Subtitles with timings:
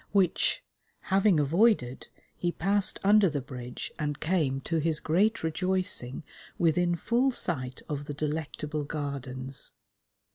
[0.13, 0.63] Which,
[1.13, 6.23] having avoided, he passed under the bridge and came, to his great rejoicing,
[6.57, 9.73] within full sight of the delectable Gardens.